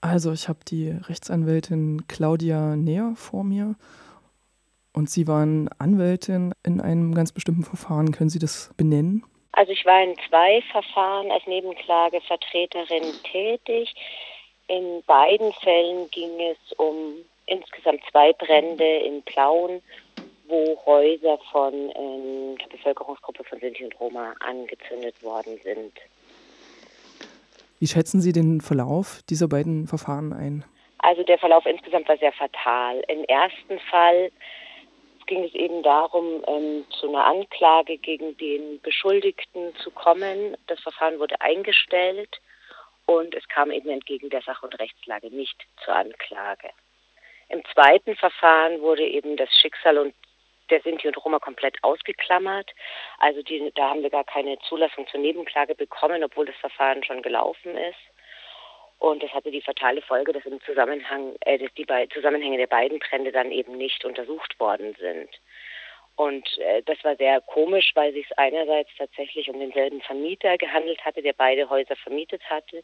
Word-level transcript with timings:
Also 0.00 0.32
ich 0.32 0.48
habe 0.48 0.60
die 0.68 0.90
Rechtsanwältin 0.90 2.06
Claudia 2.06 2.76
Neher 2.76 3.14
vor 3.16 3.44
mir 3.44 3.74
und 4.92 5.10
Sie 5.10 5.26
waren 5.26 5.68
Anwältin 5.78 6.54
in 6.64 6.80
einem 6.80 7.14
ganz 7.14 7.32
bestimmten 7.32 7.64
Verfahren. 7.64 8.12
Können 8.12 8.30
Sie 8.30 8.38
das 8.38 8.70
benennen? 8.76 9.24
Also 9.52 9.72
ich 9.72 9.84
war 9.86 10.02
in 10.02 10.14
zwei 10.28 10.62
Verfahren 10.70 11.30
als 11.30 11.46
Nebenklagevertreterin 11.46 13.12
tätig. 13.30 13.94
In 14.68 15.02
beiden 15.06 15.52
Fällen 15.54 16.10
ging 16.10 16.30
es 16.40 16.72
um 16.76 17.14
insgesamt 17.46 18.00
zwei 18.10 18.32
Brände 18.32 18.84
in 18.84 19.22
Plauen, 19.22 19.82
wo 20.48 20.78
Häuser 20.84 21.38
von 21.50 21.72
ähm, 21.74 22.58
der 22.58 22.68
Bevölkerungsgruppe 22.70 23.44
von 23.44 23.58
Sinti 23.60 23.84
und 23.84 23.98
Roma 23.98 24.34
angezündet 24.40 25.22
worden 25.22 25.58
sind. 25.64 25.92
Wie 27.78 27.86
schätzen 27.86 28.20
Sie 28.20 28.32
den 28.32 28.60
Verlauf 28.60 29.20
dieser 29.28 29.48
beiden 29.48 29.86
Verfahren 29.86 30.32
ein? 30.32 30.64
Also 30.98 31.22
der 31.22 31.38
Verlauf 31.38 31.66
insgesamt 31.66 32.08
war 32.08 32.16
sehr 32.16 32.32
fatal. 32.32 33.02
Im 33.08 33.24
ersten 33.24 33.78
Fall 33.90 34.32
ging 35.26 35.44
es 35.44 35.54
eben 35.54 35.82
darum, 35.82 36.42
ähm, 36.46 36.84
zu 36.98 37.08
einer 37.08 37.26
Anklage 37.26 37.98
gegen 37.98 38.36
den 38.38 38.80
Beschuldigten 38.80 39.74
zu 39.82 39.90
kommen. 39.90 40.56
Das 40.68 40.80
Verfahren 40.80 41.18
wurde 41.18 41.40
eingestellt 41.40 42.40
und 43.06 43.34
es 43.34 43.46
kam 43.48 43.70
eben 43.70 43.90
entgegen 43.90 44.30
der 44.30 44.42
Sach- 44.42 44.62
und 44.62 44.78
Rechtslage 44.78 45.30
nicht 45.30 45.66
zur 45.84 45.94
Anklage. 45.94 46.70
Im 47.48 47.62
zweiten 47.72 48.16
Verfahren 48.16 48.80
wurde 48.80 49.06
eben 49.06 49.36
das 49.36 49.50
Schicksal 49.60 49.98
und 49.98 50.14
der 50.70 50.80
Sinti 50.80 51.06
und 51.08 51.16
Roma 51.24 51.38
komplett 51.38 51.82
ausgeklammert. 51.82 52.72
Also 53.18 53.42
die, 53.42 53.72
da 53.74 53.90
haben 53.90 54.02
wir 54.02 54.10
gar 54.10 54.24
keine 54.24 54.58
Zulassung 54.60 55.06
zur 55.08 55.20
Nebenklage 55.20 55.74
bekommen, 55.74 56.22
obwohl 56.24 56.46
das 56.46 56.56
Verfahren 56.56 57.04
schon 57.04 57.22
gelaufen 57.22 57.76
ist. 57.76 57.98
Und 58.98 59.22
das 59.22 59.32
hatte 59.32 59.50
die 59.50 59.60
fatale 59.60 60.00
Folge, 60.02 60.32
dass 60.32 60.46
im 60.46 60.60
Zusammenhang, 60.62 61.36
äh, 61.40 61.58
dass 61.58 61.72
die 61.74 61.84
bei, 61.84 62.06
Zusammenhänge 62.06 62.56
der 62.56 62.66
beiden 62.66 62.98
Brände 62.98 63.30
dann 63.30 63.52
eben 63.52 63.76
nicht 63.76 64.04
untersucht 64.04 64.58
worden 64.58 64.94
sind. 64.98 65.28
Und 66.16 66.48
äh, 66.58 66.82
das 66.82 67.02
war 67.04 67.14
sehr 67.16 67.42
komisch, 67.42 67.92
weil 67.94 68.12
sich 68.14 68.26
einerseits 68.38 68.90
tatsächlich 68.96 69.50
um 69.50 69.60
denselben 69.60 70.00
Vermieter 70.00 70.56
gehandelt 70.56 71.04
hatte, 71.04 71.20
der 71.20 71.34
beide 71.34 71.68
Häuser 71.68 71.94
vermietet 71.96 72.42
hatte. 72.48 72.82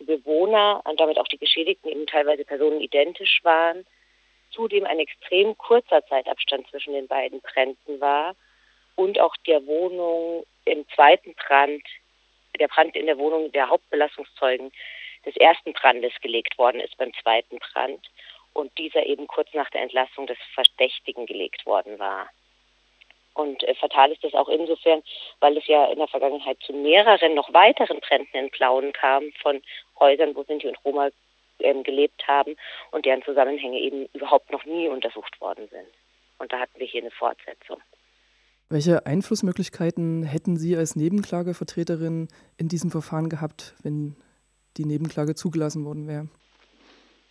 Die 0.00 0.04
Bewohner 0.04 0.82
und 0.84 0.98
damit 0.98 1.18
auch 1.18 1.28
die 1.28 1.38
Geschädigten 1.38 1.90
eben 1.90 2.06
teilweise 2.08 2.44
Personen 2.44 2.80
identisch 2.80 3.38
waren 3.44 3.86
zudem 4.52 4.84
ein 4.84 4.98
extrem 4.98 5.56
kurzer 5.58 6.04
Zeitabstand 6.06 6.68
zwischen 6.68 6.92
den 6.92 7.08
beiden 7.08 7.40
Bränden 7.40 8.00
war 8.00 8.34
und 8.94 9.18
auch 9.18 9.36
der 9.46 9.66
Wohnung 9.66 10.44
im 10.64 10.86
zweiten 10.94 11.34
Brand, 11.34 11.82
der 12.58 12.68
Brand 12.68 12.94
in 12.94 13.06
der 13.06 13.18
Wohnung 13.18 13.50
der 13.52 13.68
Hauptbelastungszeugen 13.68 14.72
des 15.24 15.36
ersten 15.36 15.72
Brandes 15.72 16.12
gelegt 16.20 16.58
worden 16.58 16.80
ist 16.80 16.96
beim 16.96 17.12
zweiten 17.22 17.58
Brand 17.58 18.06
und 18.52 18.76
dieser 18.78 19.06
eben 19.06 19.26
kurz 19.26 19.52
nach 19.54 19.70
der 19.70 19.82
Entlassung 19.82 20.26
des 20.26 20.38
Verdächtigen 20.54 21.26
gelegt 21.26 21.64
worden 21.64 21.98
war. 21.98 22.28
Und 23.34 23.62
äh, 23.62 23.74
fatal 23.74 24.12
ist 24.12 24.22
das 24.22 24.34
auch 24.34 24.48
insofern, 24.48 25.02
weil 25.40 25.56
es 25.56 25.66
ja 25.66 25.86
in 25.86 25.98
der 25.98 26.08
Vergangenheit 26.08 26.58
zu 26.60 26.72
mehreren, 26.74 27.34
noch 27.34 27.52
weiteren 27.52 28.00
Bränden 28.00 28.36
in 28.36 28.50
Plauen 28.50 28.92
kam 28.92 29.32
von 29.40 29.62
Häusern, 29.98 30.34
wo 30.34 30.42
Sinti 30.42 30.68
und 30.68 30.84
Roma 30.84 31.08
ähm, 31.64 31.82
gelebt 31.82 32.26
haben 32.26 32.56
und 32.90 33.06
deren 33.06 33.22
Zusammenhänge 33.22 33.78
eben 33.78 34.06
überhaupt 34.14 34.50
noch 34.52 34.64
nie 34.64 34.88
untersucht 34.88 35.40
worden 35.40 35.68
sind. 35.70 35.88
Und 36.38 36.52
da 36.52 36.58
hatten 36.58 36.78
wir 36.78 36.86
hier 36.86 37.02
eine 37.02 37.10
Fortsetzung. 37.10 37.78
Welche 38.68 39.04
Einflussmöglichkeiten 39.04 40.22
hätten 40.22 40.56
Sie 40.56 40.76
als 40.76 40.96
Nebenklagevertreterin 40.96 42.28
in 42.56 42.68
diesem 42.68 42.90
Verfahren 42.90 43.28
gehabt, 43.28 43.74
wenn 43.82 44.16
die 44.78 44.86
Nebenklage 44.86 45.34
zugelassen 45.34 45.84
worden 45.84 46.08
wäre? 46.08 46.22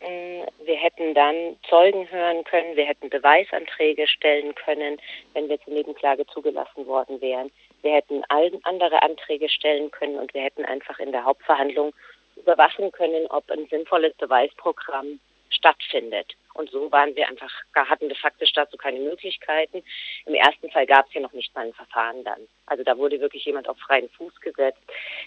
Mm, 0.01 0.45
wir 0.65 0.75
hätten 0.75 1.15
dann 1.15 1.57
Zeugen 1.67 2.09
hören 2.11 2.43
können, 2.43 2.75
wir 2.75 2.85
hätten 2.85 3.09
Beweisanträge 3.09 4.07
stellen 4.07 4.53
können, 4.53 4.97
wenn 5.33 5.49
wir 5.49 5.59
zur 5.61 5.73
Nebenklage 5.73 6.27
zugelassen 6.27 6.85
worden 6.85 7.19
wären. 7.21 7.51
Wir 7.81 7.93
hätten 7.93 8.23
andere 8.29 9.01
Anträge 9.01 9.49
stellen 9.49 9.89
können 9.89 10.17
und 10.17 10.33
wir 10.35 10.43
hätten 10.43 10.63
einfach 10.65 10.99
in 10.99 11.11
der 11.11 11.25
Hauptverhandlung 11.25 11.93
überwachen 12.41 12.91
können, 12.91 13.27
ob 13.27 13.49
ein 13.51 13.67
sinnvolles 13.67 14.13
Beweisprogramm 14.15 15.19
stattfindet. 15.49 16.33
Und 16.53 16.69
so 16.69 16.91
waren 16.91 17.15
wir 17.15 17.27
einfach, 17.27 17.51
hatten 17.75 18.09
de 18.09 18.17
facto 18.17 18.45
dazu 18.53 18.77
keine 18.77 18.99
Möglichkeiten. 18.99 19.83
Im 20.25 20.33
ersten 20.33 20.69
Fall 20.69 20.85
gab 20.85 21.07
es 21.07 21.13
ja 21.13 21.21
noch 21.21 21.33
nicht 21.33 21.53
mal 21.55 21.65
ein 21.65 21.73
Verfahren 21.73 22.23
dann. 22.23 22.47
Also 22.65 22.83
da 22.83 22.97
wurde 22.97 23.19
wirklich 23.19 23.45
jemand 23.45 23.69
auf 23.69 23.77
freien 23.79 24.09
Fuß 24.09 24.39
gesetzt, 24.41 24.81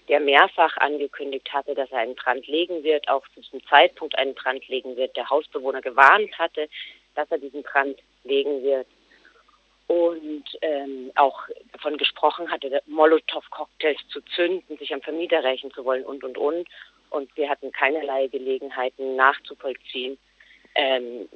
der 0.09 0.21
mehrfach 0.21 0.77
angekündigt 0.79 1.51
hatte, 1.53 1.75
dass 1.75 1.91
er 1.93 1.99
einen 1.99 2.15
Brand 2.15 2.47
legen 2.47 2.83
wird, 2.85 3.09
auch 3.09 3.27
zu 3.35 3.41
diesem 3.41 3.65
Zeitpunkt 3.67 4.17
einen 4.19 4.35
Brand 4.35 4.67
legen 4.69 4.97
wird, 4.97 5.17
der 5.17 5.29
Hausbewohner 5.29 5.81
gewarnt 5.81 6.37
hatte, 6.39 6.69
dass 7.15 7.31
er 7.31 7.39
diesen 7.39 7.63
Brand 7.63 7.99
legen 8.25 8.63
wird 8.63 8.87
und 9.87 10.45
ähm, 10.63 11.13
auch 11.15 11.41
davon 11.73 11.99
gesprochen 11.99 12.51
hatte, 12.51 12.83
Molotow-Cocktails 12.87 14.01
zu 14.09 14.21
zünden, 14.35 14.79
sich 14.79 14.93
am 14.95 15.03
Vermieter 15.03 15.45
rächen 15.45 15.71
zu 15.73 15.85
wollen 15.85 16.05
und, 16.05 16.25
und, 16.25 16.39
und 16.39 16.67
und 17.15 17.35
wir 17.37 17.49
hatten 17.49 17.71
keinerlei 17.71 18.27
Gelegenheiten 18.27 19.17
nachzuvollziehen, 19.17 20.19
ähm, 20.75 21.29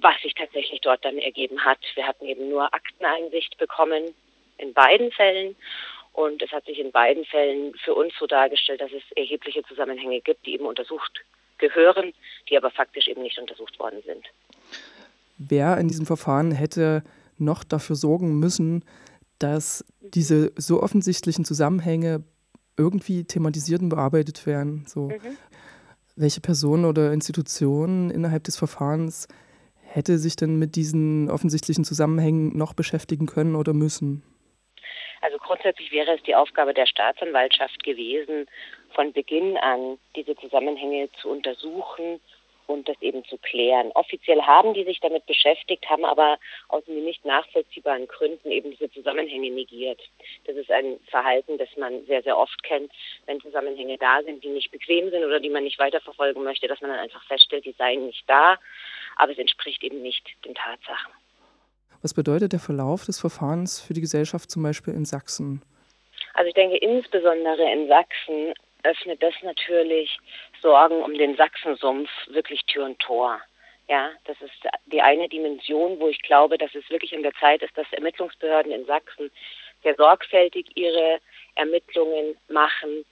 was 0.00 0.20
sich 0.22 0.34
tatsächlich 0.34 0.80
dort 0.80 1.04
dann 1.04 1.18
ergeben 1.18 1.64
hat. 1.64 1.78
Wir 1.94 2.06
hatten 2.06 2.26
eben 2.26 2.48
nur 2.48 2.72
Akteneinsicht 2.72 3.56
bekommen 3.58 4.14
in 4.56 4.72
beiden 4.72 5.10
Fällen 5.12 5.56
und 6.12 6.42
es 6.42 6.50
hat 6.52 6.64
sich 6.64 6.78
in 6.78 6.90
beiden 6.90 7.24
Fällen 7.26 7.74
für 7.84 7.94
uns 7.94 8.14
so 8.18 8.26
dargestellt, 8.26 8.80
dass 8.80 8.92
es 8.92 9.02
erhebliche 9.14 9.62
Zusammenhänge 9.64 10.20
gibt, 10.20 10.46
die 10.46 10.54
eben 10.54 10.66
untersucht 10.66 11.24
gehören, 11.58 12.14
die 12.48 12.56
aber 12.56 12.70
faktisch 12.70 13.08
eben 13.08 13.22
nicht 13.22 13.38
untersucht 13.38 13.78
worden 13.78 14.02
sind. 14.06 14.24
Wer 15.36 15.76
in 15.78 15.88
diesem 15.88 16.06
Verfahren 16.06 16.52
hätte 16.52 17.02
noch 17.36 17.64
dafür 17.64 17.96
sorgen 17.96 18.38
müssen, 18.38 18.84
dass 19.38 19.84
diese 20.00 20.52
so 20.56 20.82
offensichtlichen 20.82 21.44
Zusammenhänge 21.44 22.22
irgendwie 22.76 23.24
thematisiert 23.24 23.82
und 23.82 23.88
bearbeitet 23.90 24.46
werden. 24.46 24.84
So. 24.86 25.08
Mhm. 25.08 25.36
Welche 26.16 26.40
Person 26.40 26.84
oder 26.84 27.12
Institution 27.12 28.10
innerhalb 28.10 28.44
des 28.44 28.56
Verfahrens 28.56 29.26
hätte 29.82 30.18
sich 30.18 30.36
denn 30.36 30.58
mit 30.58 30.76
diesen 30.76 31.30
offensichtlichen 31.30 31.84
Zusammenhängen 31.84 32.56
noch 32.56 32.72
beschäftigen 32.74 33.26
können 33.26 33.56
oder 33.56 33.72
müssen? 33.72 34.22
Also 35.20 35.38
grundsätzlich 35.38 35.90
wäre 35.90 36.14
es 36.14 36.22
die 36.24 36.34
Aufgabe 36.34 36.74
der 36.74 36.86
Staatsanwaltschaft 36.86 37.82
gewesen, 37.82 38.46
von 38.94 39.12
Beginn 39.12 39.56
an 39.56 39.98
diese 40.14 40.36
Zusammenhänge 40.36 41.08
zu 41.20 41.30
untersuchen 41.30 42.20
und 42.66 42.88
das 42.88 43.00
eben 43.00 43.24
zu 43.24 43.38
klären. 43.38 43.90
Offiziell 43.94 44.42
haben 44.42 44.74
die 44.74 44.84
sich 44.84 45.00
damit 45.00 45.26
beschäftigt, 45.26 45.88
haben 45.88 46.04
aber 46.04 46.38
aus 46.68 46.86
nicht 46.86 47.24
nachvollziehbaren 47.24 48.06
Gründen 48.08 48.50
eben 48.50 48.70
diese 48.70 48.90
Zusammenhänge 48.90 49.50
negiert. 49.50 50.00
Das 50.46 50.56
ist 50.56 50.70
ein 50.70 50.98
Verhalten, 51.08 51.58
das 51.58 51.68
man 51.76 52.04
sehr, 52.06 52.22
sehr 52.22 52.36
oft 52.36 52.62
kennt, 52.62 52.92
wenn 53.26 53.40
Zusammenhänge 53.40 53.98
da 53.98 54.22
sind, 54.22 54.42
die 54.42 54.48
nicht 54.48 54.70
bequem 54.70 55.10
sind 55.10 55.24
oder 55.24 55.40
die 55.40 55.50
man 55.50 55.64
nicht 55.64 55.78
weiterverfolgen 55.78 56.42
möchte, 56.42 56.68
dass 56.68 56.80
man 56.80 56.90
dann 56.90 57.00
einfach 57.00 57.24
feststellt, 57.26 57.64
die 57.64 57.74
seien 57.78 58.06
nicht 58.06 58.24
da, 58.28 58.58
aber 59.16 59.32
es 59.32 59.38
entspricht 59.38 59.82
eben 59.82 60.02
nicht 60.02 60.24
den 60.44 60.54
Tatsachen. 60.54 61.12
Was 62.02 62.12
bedeutet 62.12 62.52
der 62.52 62.60
Verlauf 62.60 63.06
des 63.06 63.18
Verfahrens 63.18 63.80
für 63.80 63.94
die 63.94 64.02
Gesellschaft 64.02 64.50
zum 64.50 64.62
Beispiel 64.62 64.92
in 64.92 65.04
Sachsen? 65.04 65.62
Also 66.34 66.48
ich 66.48 66.54
denke 66.54 66.76
insbesondere 66.76 67.72
in 67.72 67.88
Sachsen 67.88 68.52
öffnet 68.82 69.22
das 69.22 69.34
natürlich 69.42 70.18
Sorgen 70.64 71.02
um 71.02 71.12
den 71.12 71.36
Sachsensumpf 71.36 72.08
wirklich 72.28 72.64
Tür 72.64 72.86
und 72.86 72.98
Tor. 72.98 73.38
Ja, 73.86 74.10
das 74.24 74.40
ist 74.40 74.54
die 74.86 75.02
eine 75.02 75.28
Dimension, 75.28 76.00
wo 76.00 76.08
ich 76.08 76.22
glaube, 76.22 76.56
dass 76.56 76.74
es 76.74 76.88
wirklich 76.88 77.14
an 77.14 77.22
der 77.22 77.34
Zeit 77.34 77.62
ist, 77.62 77.76
dass 77.76 77.86
Ermittlungsbehörden 77.92 78.72
in 78.72 78.86
Sachsen 78.86 79.30
sehr 79.82 79.94
sorgfältig 79.94 80.74
ihre 80.74 81.20
Ermittlungen 81.54 82.38
machen, 82.48 83.04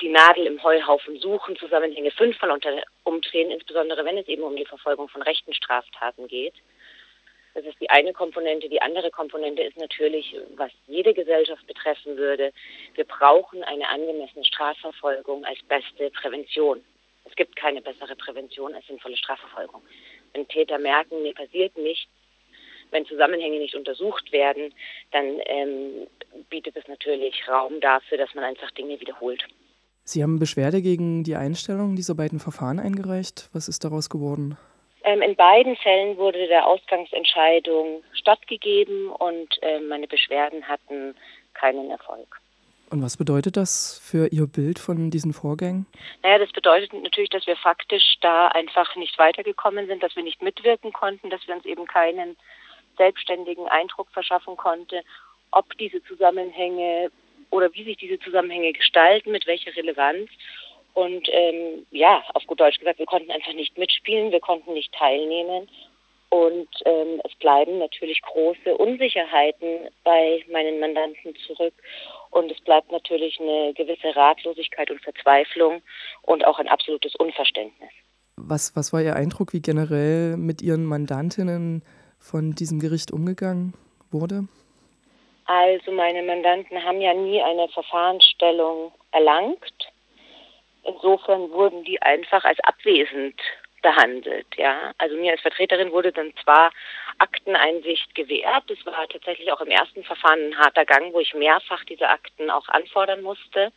die 0.00 0.10
Nadel 0.10 0.46
im 0.46 0.62
Heuhaufen 0.62 1.18
suchen, 1.18 1.56
Zusammenhänge 1.56 2.12
fünfmal 2.12 2.52
unter, 2.52 2.70
umdrehen, 3.02 3.50
insbesondere 3.50 4.04
wenn 4.04 4.18
es 4.18 4.28
eben 4.28 4.44
um 4.44 4.54
die 4.54 4.64
Verfolgung 4.64 5.08
von 5.08 5.22
rechten 5.22 5.54
Straftaten 5.54 6.28
geht. 6.28 6.54
Das 7.54 7.64
ist 7.64 7.80
die 7.80 7.90
eine 7.90 8.12
Komponente. 8.12 8.68
Die 8.68 8.80
andere 8.80 9.10
Komponente 9.10 9.62
ist 9.62 9.76
natürlich, 9.76 10.36
was 10.54 10.70
jede 10.86 11.12
Gesellschaft 11.12 11.66
betreffen 11.66 12.16
würde. 12.16 12.52
Wir 12.94 13.04
brauchen 13.04 13.64
eine 13.64 13.88
angemessene 13.88 14.44
Strafverfolgung 14.44 15.44
als 15.44 15.58
beste 15.64 16.10
Prävention. 16.10 16.82
Es 17.24 17.34
gibt 17.36 17.56
keine 17.56 17.80
bessere 17.80 18.16
Prävention 18.16 18.74
als 18.74 18.86
sinnvolle 18.86 19.16
Strafverfolgung. 19.16 19.82
Wenn 20.32 20.48
Täter 20.48 20.78
merken, 20.78 21.22
mir 21.22 21.34
passiert 21.34 21.76
nichts, 21.76 22.10
wenn 22.90 23.06
Zusammenhänge 23.06 23.58
nicht 23.58 23.74
untersucht 23.74 24.32
werden, 24.32 24.74
dann 25.12 25.40
ähm, 25.46 26.06
bietet 26.50 26.76
es 26.76 26.86
natürlich 26.88 27.48
Raum 27.48 27.80
dafür, 27.80 28.18
dass 28.18 28.34
man 28.34 28.44
einfach 28.44 28.70
Dinge 28.72 29.00
wiederholt. 29.00 29.44
Sie 30.04 30.22
haben 30.22 30.38
Beschwerde 30.38 30.82
gegen 30.82 31.24
die 31.24 31.36
Einstellung 31.36 31.96
dieser 31.96 32.14
beiden 32.14 32.40
Verfahren 32.40 32.80
eingereicht. 32.80 33.48
Was 33.52 33.68
ist 33.68 33.84
daraus 33.84 34.10
geworden? 34.10 34.58
Ähm, 35.04 35.22
in 35.22 35.36
beiden 35.36 35.76
Fällen 35.76 36.16
wurde 36.16 36.46
der 36.48 36.66
Ausgangsentscheidung 36.66 38.04
stattgegeben 38.12 39.08
und 39.08 39.58
äh, 39.62 39.80
meine 39.80 40.06
Beschwerden 40.06 40.66
hatten 40.68 41.14
keinen 41.54 41.90
Erfolg. 41.90 42.41
Und 42.92 43.02
was 43.02 43.16
bedeutet 43.16 43.56
das 43.56 43.98
für 44.04 44.30
Ihr 44.30 44.46
Bild 44.46 44.78
von 44.78 45.10
diesen 45.10 45.32
Vorgängen? 45.32 45.86
Naja, 46.22 46.38
das 46.38 46.52
bedeutet 46.52 46.92
natürlich, 46.92 47.30
dass 47.30 47.46
wir 47.46 47.56
faktisch 47.56 48.16
da 48.20 48.48
einfach 48.48 48.94
nicht 48.96 49.18
weitergekommen 49.18 49.86
sind, 49.86 50.02
dass 50.02 50.14
wir 50.14 50.22
nicht 50.22 50.42
mitwirken 50.42 50.92
konnten, 50.92 51.30
dass 51.30 51.40
wir 51.48 51.54
uns 51.54 51.64
eben 51.64 51.86
keinen 51.86 52.36
selbstständigen 52.98 53.66
Eindruck 53.66 54.08
verschaffen 54.10 54.58
konnten, 54.58 55.00
ob 55.52 55.66
diese 55.78 56.04
Zusammenhänge 56.04 57.10
oder 57.48 57.72
wie 57.72 57.84
sich 57.84 57.96
diese 57.96 58.18
Zusammenhänge 58.18 58.74
gestalten, 58.74 59.32
mit 59.32 59.46
welcher 59.46 59.74
Relevanz. 59.74 60.28
Und 60.92 61.26
ähm, 61.32 61.86
ja, 61.92 62.22
auf 62.34 62.46
gut 62.46 62.60
Deutsch 62.60 62.78
gesagt, 62.78 62.98
wir 62.98 63.06
konnten 63.06 63.30
einfach 63.30 63.54
nicht 63.54 63.78
mitspielen, 63.78 64.32
wir 64.32 64.40
konnten 64.40 64.74
nicht 64.74 64.92
teilnehmen. 64.92 65.66
Und 66.28 66.68
ähm, 66.86 67.20
es 67.24 67.34
bleiben 67.36 67.78
natürlich 67.78 68.22
große 68.22 68.74
Unsicherheiten 68.76 69.88
bei 70.02 70.42
meinen 70.50 70.80
Mandanten 70.80 71.34
zurück. 71.46 71.74
Und 72.32 72.50
es 72.50 72.60
bleibt 72.62 72.90
natürlich 72.90 73.38
eine 73.38 73.74
gewisse 73.74 74.16
Ratlosigkeit 74.16 74.90
und 74.90 75.02
Verzweiflung 75.02 75.82
und 76.22 76.46
auch 76.46 76.58
ein 76.58 76.66
absolutes 76.66 77.14
Unverständnis. 77.16 77.90
Was, 78.36 78.74
was 78.74 78.92
war 78.92 79.02
Ihr 79.02 79.14
Eindruck, 79.14 79.52
wie 79.52 79.60
generell 79.60 80.38
mit 80.38 80.62
Ihren 80.62 80.86
Mandantinnen 80.86 81.82
von 82.18 82.54
diesem 82.54 82.80
Gericht 82.80 83.12
umgegangen 83.12 83.74
wurde? 84.10 84.48
Also 85.44 85.92
meine 85.92 86.22
Mandanten 86.22 86.82
haben 86.82 87.02
ja 87.02 87.12
nie 87.12 87.42
eine 87.42 87.68
Verfahrensstellung 87.68 88.92
erlangt. 89.10 89.92
Insofern 90.84 91.50
wurden 91.50 91.84
die 91.84 92.00
einfach 92.00 92.44
als 92.44 92.58
abwesend 92.60 93.38
behandelt. 93.82 94.46
Ja, 94.56 94.92
also 94.96 95.16
mir 95.16 95.32
als 95.32 95.42
Vertreterin 95.42 95.92
wurde 95.92 96.12
dann 96.12 96.32
zwar 96.42 96.72
Akteneinsicht 97.18 98.14
gewährt. 98.14 98.64
Das 98.68 98.84
war 98.84 99.08
tatsächlich 99.08 99.50
auch 99.52 99.60
im 99.60 99.70
ersten 99.70 100.04
Verfahren 100.04 100.48
ein 100.48 100.58
harter 100.58 100.84
Gang, 100.84 101.12
wo 101.12 101.20
ich 101.20 101.34
mehrfach 101.34 101.84
diese 101.84 102.08
Akten 102.08 102.50
auch 102.50 102.68
anfordern 102.68 103.22
musste. 103.22 103.72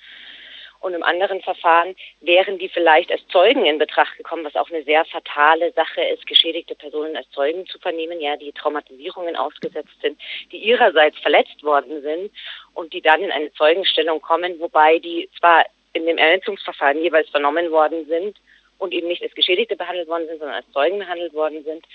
Und 0.82 0.94
im 0.94 1.04
anderen 1.04 1.42
Verfahren 1.42 1.96
wären 2.22 2.60
die 2.60 2.70
vielleicht 2.70 3.12
als 3.12 3.26
Zeugen 3.30 3.66
in 3.66 3.80
Betracht 3.80 4.16
gekommen, 4.18 4.44
was 4.44 4.56
auch 4.56 4.70
eine 4.70 4.84
sehr 4.84 5.04
fatale 5.06 5.72
Sache 5.72 6.04
ist, 6.04 6.28
geschädigte 6.28 6.76
Personen 6.76 7.18
als 7.18 7.30
Zeugen 7.32 7.66
zu 7.66 7.80
vernehmen, 7.80 8.22
ja, 8.22 8.38
die 8.38 8.52
Traumatisierungen 8.52 9.36
ausgesetzt 9.36 10.00
sind, 10.02 10.20
die 10.52 10.58
ihrerseits 10.58 11.18
verletzt 11.20 11.64
worden 11.64 12.02
sind 12.04 12.32
und 12.74 12.94
die 12.94 13.02
dann 13.02 13.24
in 13.24 13.32
eine 13.32 13.52
Zeugenstellung 13.54 14.22
kommen, 14.22 14.60
wobei 14.60 15.00
die 15.00 15.28
zwar 15.40 15.66
in 15.94 16.06
dem 16.06 16.18
Ermittlungsverfahren 16.18 17.02
jeweils 17.02 17.30
vernommen 17.30 17.72
worden 17.72 18.06
sind, 18.06 18.38
und 18.78 18.94
eben 18.94 19.08
nicht 19.08 19.24
als 19.24 19.34
Geschädigte 19.34 19.76
behandelt 19.76 20.08
worden 20.08 20.28
sind, 20.28 20.40
sondern 20.40 20.58
als 20.58 20.72
Zeugen 20.72 21.00
behandelt 21.00 21.34
worden 21.34 21.64
sind 21.64 21.86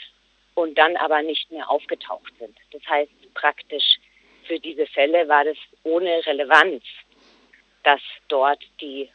und 0.60 0.76
dann 0.76 0.96
aber 0.96 1.22
nicht 1.22 1.50
mehr 1.50 1.70
aufgetaucht 1.70 2.32
sind. 2.38 2.56
Das 2.72 2.82
heißt 2.86 3.10
praktisch 3.34 3.98
für 4.46 4.58
diese 4.58 4.86
Fälle 4.86 5.28
war 5.28 5.44
das 5.44 5.56
ohne 5.84 6.24
Relevanz, 6.26 6.82
dass 7.82 8.00
dort 8.28 8.62
die 8.80 9.08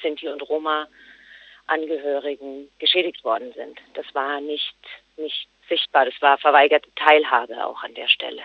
Sinti 0.00 0.28
und 0.28 0.40
Roma 0.42 0.86
Angehörigen 1.66 2.68
geschädigt 2.78 3.22
worden 3.24 3.52
sind. 3.54 3.78
Das 3.94 4.06
war 4.14 4.40
nicht, 4.40 4.74
nicht 5.16 5.48
sichtbar, 5.68 6.04
das 6.06 6.14
war 6.20 6.38
verweigerte 6.38 6.90
Teilhabe 6.96 7.64
auch 7.64 7.82
an 7.82 7.94
der 7.94 8.08
Stelle. 8.08 8.42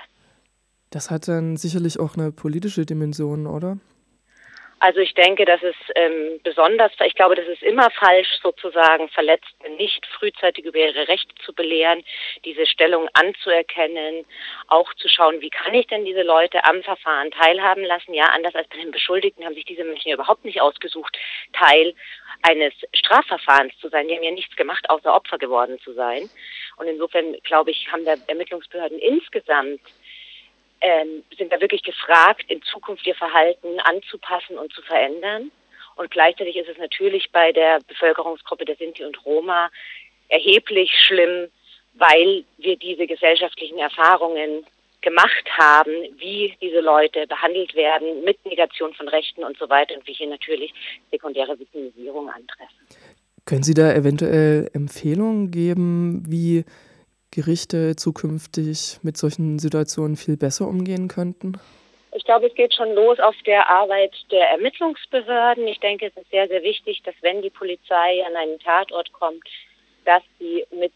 Das 0.92 1.10
hat 1.12 1.28
dann 1.28 1.58
sicherlich 1.58 2.00
auch 2.00 2.16
eine 2.16 2.32
politische 2.32 2.86
Dimension, 2.86 3.48
oder? 3.48 3.78
Also 4.80 5.00
ich 5.00 5.16
denke, 5.16 5.46
dass 5.46 5.62
es 5.64 5.76
ähm, 5.96 6.40
besonders, 6.44 6.92
ich 7.04 7.16
glaube, 7.16 7.36
das 7.36 7.48
ist 7.48 7.64
immer 7.64 7.90
falsch, 7.90 8.30
sozusagen 8.44 9.10
Verletzte 9.10 9.70
nicht 9.72 10.06
frühzeitig 10.06 10.66
über 10.66 10.78
ihre 10.78 11.08
Rechte 11.08 11.34
zu 11.44 11.54
belehren, 11.54 12.04
diese 12.46 12.68
Stellung 12.68 13.10
anzuerkennen, 13.14 14.24
auch 14.68 14.94
zu 14.96 15.08
schauen, 15.10 15.42
wie 15.42 15.50
kann 15.50 15.74
ich 15.74 15.88
denn 15.88 16.06
diese 16.06 16.22
Leute 16.22 16.64
am 16.66 16.84
Verfahren 16.84 17.32
teilhaben 17.32 17.84
lassen. 17.84 18.14
Ja, 18.14 18.26
anders 18.26 18.54
als 18.54 18.68
bei 18.68 18.78
den 18.78 18.92
Beschuldigten 18.92 19.44
haben 19.46 19.56
sich 19.56 19.66
diese 19.66 19.84
Menschen 19.84 20.12
überhaupt 20.12 20.46
nicht 20.46 20.62
ausgesucht, 20.62 21.18
Teil 21.54 21.96
eines 22.44 22.74
Strafverfahrens 22.94 23.74
zu 23.80 23.90
sein. 23.90 24.08
Die 24.08 24.16
haben 24.16 24.24
ja 24.24 24.32
nichts 24.32 24.56
gemacht, 24.56 24.88
außer 24.92 25.12
Opfer 25.14 25.40
geworden 25.40 25.80
zu 25.80 25.94
sein. 25.94 26.30
Und 26.76 26.88
insofern, 26.88 27.36
glaube 27.44 27.72
ich, 27.72 27.92
haben 27.92 28.06
da 28.06 28.14
Ermittlungsbehörden 28.28 29.00
insgesamt 29.00 29.82
ähm, 30.82 31.24
sind 31.38 31.52
da 31.52 31.60
wirklich 31.60 31.84
gefragt, 31.84 32.46
in 32.50 32.62
Zukunft 32.64 33.06
ihr 33.08 33.16
Verhalten 33.16 33.80
anzupassen 33.80 34.58
und 34.58 34.72
zu 34.74 34.82
verändern. 34.82 35.52
Und 35.96 36.12
gleichzeitig 36.12 36.56
ist 36.56 36.70
es 36.70 36.78
natürlich 36.78 37.32
bei 37.32 37.52
der 37.52 37.80
Bevölkerungsgruppe 37.88 38.66
der 38.66 38.76
Sinti 38.76 39.04
und 39.04 39.26
Roma 39.26 39.70
erheblich 40.30 40.92
schlimm, 41.06 41.50
weil 41.96 42.44
wir 42.58 42.78
diese 42.78 43.08
gesellschaftlichen 43.08 43.80
Erfahrungen 43.80 44.66
gemacht 45.02 45.46
haben, 45.58 45.92
wie 46.18 46.56
diese 46.62 46.82
Leute 46.82 47.28
behandelt 47.28 47.76
werden 47.76 48.24
mit 48.24 48.44
Negation 48.46 48.94
von 48.94 49.08
Rechten 49.08 49.44
und 49.44 49.58
so 49.58 49.70
weiter 49.70 49.96
und 49.96 50.08
wie 50.08 50.14
hier 50.14 50.28
natürlich 50.28 50.74
sekundäre 51.12 51.58
Viktimisierung 51.58 52.30
antreffen. 52.30 52.78
Können 53.46 53.64
Sie 53.64 53.74
da 53.74 53.94
eventuell 53.94 54.70
Empfehlungen 54.74 55.52
geben, 55.52 56.24
wie 56.28 56.66
Gerichte 57.38 57.96
zukünftig 57.96 58.98
mit 59.04 59.16
solchen 59.16 59.60
Situationen 59.60 60.18
viel 60.18 60.38
besser 60.38 60.68
umgehen 60.68 61.08
könnten? 61.08 61.54
Ich 62.16 62.26
glaube, 62.26 62.48
es 62.48 62.56
geht 62.56 62.74
schon 62.74 62.96
los 62.96 63.20
auf 63.20 63.36
der 63.46 63.70
Arbeit 63.70 64.12
der 64.32 64.50
Ermittlungsbehörden. 64.50 65.68
Ich 65.68 65.80
denke, 65.80 66.08
es 66.08 66.18
ist 66.18 66.32
sehr, 66.32 66.48
sehr 66.48 66.64
wichtig, 66.64 67.04
dass 67.06 67.14
wenn 67.22 67.44
die 67.44 67.52
Polizei 67.52 68.26
an 68.26 68.36
einen 68.36 68.58
Tatort 68.58 69.14
kommt, 69.14 69.48
dass 70.04 70.24
sie 70.40 70.66
mit 70.72 70.94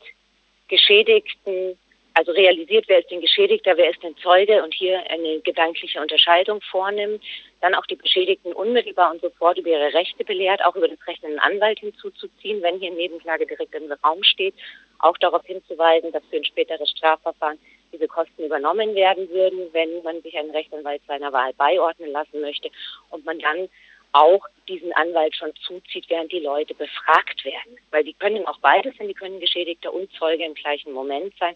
Geschädigten, 0.67 1.77
also 2.13 2.31
realisiert, 2.31 2.85
wer 2.87 2.99
ist 2.99 3.09
denn 3.09 3.21
Geschädigter, 3.21 3.77
wer 3.77 3.89
ist 3.89 4.03
denn 4.03 4.15
Zeuge 4.17 4.63
und 4.63 4.73
hier 4.73 5.01
eine 5.09 5.39
gedankliche 5.41 6.01
Unterscheidung 6.01 6.61
vornimmt, 6.61 7.23
dann 7.61 7.73
auch 7.75 7.85
die 7.85 7.95
Beschädigten 7.95 8.53
unmittelbar 8.53 9.11
und 9.11 9.21
sofort 9.21 9.57
über 9.57 9.69
ihre 9.69 9.93
Rechte 9.93 10.25
belehrt, 10.25 10.63
auch 10.65 10.75
über 10.75 10.87
das 10.87 10.99
Recht, 11.07 11.23
einen 11.23 11.39
Anwalt 11.39 11.79
hinzuzuziehen, 11.79 12.61
wenn 12.61 12.79
hier 12.79 12.91
Nebenklage 12.91 13.45
direkt 13.45 13.73
im 13.75 13.91
Raum 14.03 14.23
steht. 14.23 14.55
Auch 14.99 15.17
darauf 15.17 15.45
hinzuweisen, 15.45 16.11
dass 16.11 16.23
für 16.29 16.37
ein 16.37 16.45
späteres 16.45 16.89
Strafverfahren 16.91 17.59
diese 17.93 18.07
Kosten 18.07 18.43
übernommen 18.43 18.95
werden 18.95 19.29
würden, 19.29 19.69
wenn 19.73 20.01
man 20.03 20.21
sich 20.21 20.37
einen 20.37 20.51
Rechtsanwalt 20.51 21.01
seiner 21.07 21.31
Wahl 21.33 21.53
beiordnen 21.53 22.11
lassen 22.11 22.41
möchte. 22.41 22.69
Und 23.09 23.25
man 23.25 23.39
dann 23.39 23.69
auch 24.13 24.45
diesen 24.67 24.93
Anwalt 24.93 25.35
schon 25.35 25.53
zuzieht, 25.65 26.05
während 26.09 26.31
die 26.31 26.39
Leute 26.39 26.73
befragt 26.73 27.43
werden. 27.43 27.77
Weil 27.89 28.03
die 28.03 28.13
können 28.13 28.45
auch 28.47 28.59
beides 28.59 28.95
sein, 28.97 29.07
die 29.07 29.13
können 29.13 29.39
Geschädigter 29.39 29.93
und 29.93 30.11
Zeuge 30.13 30.45
im 30.45 30.53
gleichen 30.53 30.93
Moment 30.93 31.33
sein, 31.39 31.55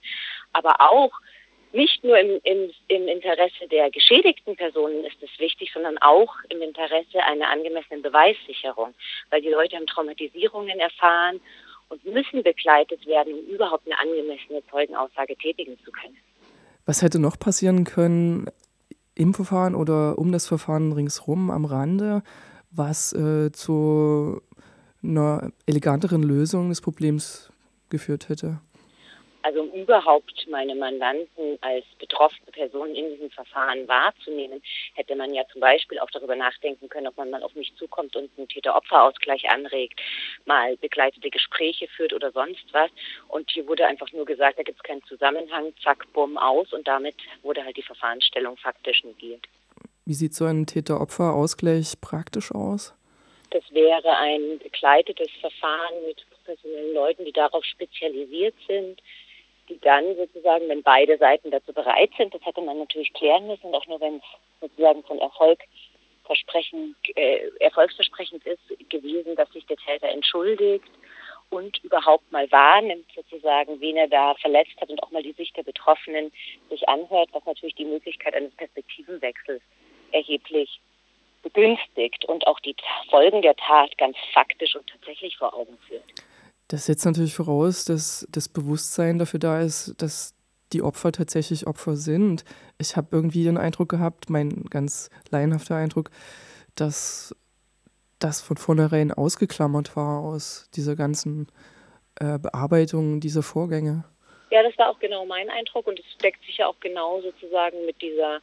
aber 0.54 0.80
auch 0.80 1.12
nicht 1.75 2.04
nur 2.06 2.18
im, 2.18 2.40
im, 2.44 2.72
im 2.88 3.07
Interesse 3.07 3.68
der 3.69 3.92
geschädigten 3.92 4.56
Personen 4.56 5.04
ist 5.04 5.22
es 5.22 5.40
wichtig, 5.40 5.72
sondern 5.74 5.98
auch 5.98 6.34
im 6.50 6.62
Interesse 6.62 7.22
einer 7.22 7.50
angemessenen 7.50 8.02
Beweissicherung, 8.02 8.94
weil 9.30 9.42
die 9.42 9.50
Leute 9.50 9.75
haben 9.75 9.86
Traumatisierungen 9.86 10.80
erfahren 10.80 11.42
und 11.90 12.04
müssen 12.06 12.44
begleitet 12.44 13.06
werden, 13.06 13.33
um 13.33 13.45
überhaupt 13.47 13.85
eine 13.85 14.00
angemessene 14.00 14.66
Zeugenaussage 14.71 15.35
tätigen 15.35 15.78
zu 15.83 15.92
können. 15.92 16.18
Was 16.85 17.02
hätte 17.02 17.19
noch 17.19 17.38
passieren 17.38 17.83
können 17.83 18.50
im 19.16 19.34
Verfahren 19.34 19.76
oder 19.76 20.18
um 20.19 20.31
das 20.31 20.45
Verfahren 20.45 20.92
ringsherum 20.92 21.50
am 21.50 21.66
Rande, 21.66 22.22
was 22.72 23.14
äh, 23.14 23.52
zu 23.52 24.42
einer 25.02 25.52
eleganteren 25.66 26.24
Lösung 26.24 26.69
des 26.69 26.81
Problems 26.81 27.52
geführt 27.90 28.30
hätte? 28.30 28.60
Also 29.45 29.61
um 29.61 29.71
überhaupt 29.73 30.47
meine 30.49 30.73
Mandanten 30.73 31.59
als 31.61 31.85
betroffene 31.99 32.52
Personen 32.52 32.95
in 32.95 33.11
diesem 33.11 33.30
Verfahren 33.30 33.87
wahrzunehmen, 33.87 34.59
hätte 34.95 35.16
man 35.16 35.35
ja 35.35 35.44
zum 35.52 35.61
Beispiel 35.61 35.99
auch 35.99 36.09
darüber 36.09 36.35
nachdenken 36.35 36.90
können, 36.90 37.06
ob 37.06 37.18
man 37.18 37.30
mal 37.30 37.44
auf 37.44 37.54
mich 37.54 37.71
zukommt 37.75 38.16
und 38.16 38.31
einen 38.37 38.47
Täter-Opfer-Ausgleich 38.47 39.47
anregt, 39.47 40.02
mal 40.45 40.75
begleitete 40.78 41.30
Gespräche 41.30 41.87
führt 41.90 42.14
oder 42.14 42.31
sonst 42.31 42.66
was. 42.71 42.90
Und 43.28 43.52
hier 43.52 43.68
wurde 43.68 43.85
einfach 43.85 44.11
nur 44.14 44.25
gesagt, 44.25 44.57
da 44.57 44.64
gibt 44.64 44.80
es 44.80 44.83
keinen 44.83 45.04
Zusammenhang, 45.04 45.75
zack, 45.83 46.11
bumm, 46.14 46.40
aus 46.40 46.73
und 46.73 46.87
damit 46.87 47.14
wurde 47.44 47.64
halt 47.64 47.78
die 47.78 47.83
Verfahrensstellung 47.83 48.57
faktisch 48.57 49.04
negiert. 49.04 49.45
Wie 50.06 50.16
sieht 50.16 50.33
so 50.33 50.45
ein 50.45 50.66
Täter-Opfer-Ausgleich 50.66 52.02
praktisch 52.02 52.52
aus? 52.52 52.95
Das 53.52 53.64
wäre 53.71 54.18
ein 54.18 54.57
begleitetes 54.57 55.30
Verfahren 55.40 56.04
mit 56.07 56.25
professionellen 56.31 56.95
Leuten, 56.95 57.25
die 57.25 57.31
darauf 57.31 57.64
spezialisiert 57.64 58.56
sind, 58.68 58.99
die 59.69 59.80
dann 59.80 60.16
sozusagen, 60.16 60.68
wenn 60.69 60.84
beide 60.84 61.18
Seiten 61.18 61.52
dazu 61.52 61.74
bereit 61.74 62.12
sind, 62.18 62.34
das 62.34 62.45
hätte 62.45 62.62
man 62.62 62.78
natürlich 62.80 63.14
klären 63.14 63.48
müssen, 63.48 63.68
und 63.68 63.76
auch 63.76 63.88
nur 63.88 64.00
wenn 64.00 64.18
es 64.18 64.24
sozusagen 64.62 65.04
von 65.04 65.19
Erfolg 65.19 65.60
versprechen, 66.26 66.95
äh, 67.16 67.50
erfolgsversprechend 67.60 68.45
ist, 68.45 68.90
gewesen, 68.90 69.36
dass 69.36 69.52
sich 69.52 69.66
der 69.66 69.78
Täter 69.78 70.10
entschuldigt 70.10 70.90
und 71.50 71.84
überhaupt 71.84 72.31
mal 72.31 72.52
wahrnimmt, 72.52 73.06
sozusagen, 73.16 73.80
wen 73.80 73.98
er 73.98 74.07
da 74.07 74.34
verletzt 74.36 74.80
hat 74.81 74.90
und 74.90 75.02
auch 75.04 75.12
mal 75.12 75.24
die 75.24 75.34
Sicht 75.34 75.56
der 75.56 75.64
Betroffenen 75.64 76.31
sich 76.69 76.88
anhört, 76.90 77.30
was 77.31 77.45
natürlich 77.45 77.76
die 77.76 77.86
Möglichkeit 77.86 78.34
eines 78.34 78.54
Perspektivenwechsels 78.56 79.62
erheblich 80.12 80.80
begünstigt 81.44 82.26
und 82.26 82.48
auch 82.48 82.60
die 82.60 82.76
Folgen 83.10 83.42
der 83.44 83.56
Tat 83.56 83.95
ganz 83.98 84.18
faktisch 84.34 84.76
und 84.76 84.90
tatsächlich 84.90 85.38
vor 85.38 85.54
Augen 85.54 85.78
führt. 85.88 86.04
Das 86.68 86.86
setzt 86.86 87.06
natürlich 87.06 87.36
voraus, 87.36 87.86
dass 87.86 88.28
das 88.31 88.50
Bewusstsein 88.50 89.19
dafür 89.19 89.40
da 89.40 89.62
ist, 89.62 89.94
dass 90.02 90.34
die 90.74 90.81
Opfer 90.81 91.12
tatsächlich 91.12 91.68
Opfer 91.68 91.95
sind. 91.95 92.44
Ich 92.80 92.98
habe 92.98 93.10
irgendwie 93.12 93.44
den 93.44 93.57
Eindruck 93.57 93.90
gehabt, 93.90 94.30
mein 94.30 94.66
ganz 94.69 95.10
laienhafter 95.30 95.76
Eindruck, 95.76 96.10
dass 96.76 97.36
das 98.19 98.42
von 98.42 98.57
vornherein 98.57 99.12
ausgeklammert 99.12 99.95
war 99.95 100.22
aus 100.22 100.69
dieser 100.76 100.95
ganzen 100.95 101.48
äh, 102.19 102.40
Bearbeitung 102.40 103.19
dieser 103.19 103.44
Vorgänge. 103.44 104.06
Ja, 104.52 104.64
das 104.64 104.78
war 104.78 104.90
auch 104.90 105.00
genau 105.00 105.26
mein 105.26 105.50
Eindruck 105.50 105.88
und 105.88 106.00
es 106.00 106.06
deckt 106.24 106.44
sich 106.45 106.57
ja 106.57 106.68
auch 106.68 106.80
genau 106.80 107.22
sozusagen 107.22 107.86
mit 107.86 108.02
dieser 108.02 108.40